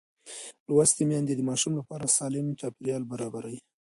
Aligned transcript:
لوستې 0.69 1.03
میندې 1.09 1.33
د 1.35 1.41
ماشوم 1.49 1.73
لپاره 1.79 2.13
سالم 2.17 2.47
چاپېریال 2.59 3.03
برابروي. 3.11 3.59